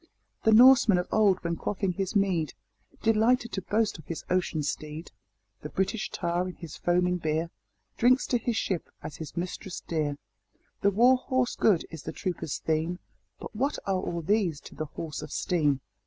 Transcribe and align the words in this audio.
The 0.45 0.51
Norseman 0.51 0.97
of 0.97 1.07
old, 1.11 1.43
when 1.43 1.55
quaffing 1.55 1.91
his 1.91 2.15
mead, 2.15 2.55
Delighted 3.03 3.51
to 3.51 3.61
boast 3.61 3.99
of 3.99 4.07
his 4.07 4.23
"ocean 4.31 4.63
steed;" 4.63 5.11
The 5.61 5.69
British 5.69 6.09
tar, 6.09 6.49
in 6.49 6.55
his 6.55 6.75
foaming 6.75 7.17
beer, 7.17 7.51
Drinks 7.97 8.25
to 8.29 8.39
his 8.39 8.57
ship 8.57 8.89
as 9.03 9.17
his 9.17 9.37
mistress 9.37 9.79
dear. 9.85 10.17
The 10.81 10.89
war 10.89 11.17
horse 11.17 11.55
good 11.55 11.85
is 11.91 12.01
the 12.01 12.13
trooper's 12.13 12.57
theme 12.57 12.97
But 13.39 13.55
what 13.55 13.77
are 13.85 14.01
all 14.01 14.23
these 14.23 14.59
to 14.61 14.73
the 14.73 14.85
horse 14.85 15.21
of 15.21 15.31
steam? 15.31 15.81